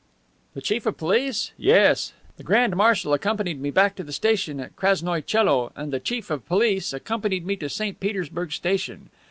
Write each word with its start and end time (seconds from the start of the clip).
"The 0.55 0.63
Chief 0.63 0.87
of 0.87 0.97
Police? 0.97 1.51
Yes. 1.59 2.13
The 2.37 2.43
grand 2.43 2.75
marshal 2.75 3.13
accompanied 3.13 3.61
me 3.61 3.69
back 3.69 3.95
to 3.97 4.03
the 4.03 4.11
station 4.11 4.59
at 4.59 4.75
Krasnoie 4.75 5.21
Coelo, 5.21 5.71
and 5.75 5.93
the 5.93 5.99
Chief 5.99 6.31
of 6.31 6.43
Police 6.47 6.91
accompanied 6.91 7.45
me 7.45 7.55
to 7.57 7.69
St. 7.69 7.99
Petersburg 7.99 8.51
station. 8.51 9.11